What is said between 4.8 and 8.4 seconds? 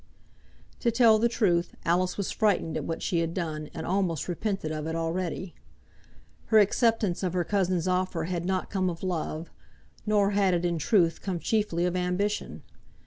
it already. Her acceptance of her cousin's offer